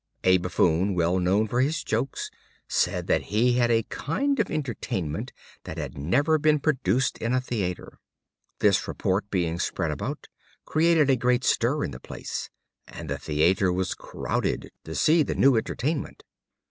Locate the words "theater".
7.39-7.99, 13.19-13.71